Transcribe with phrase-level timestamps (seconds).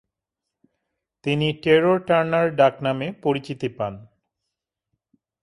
[1.23, 3.93] তিনি ‘terror Turner’ ডাকনামে পরিচিতি পান।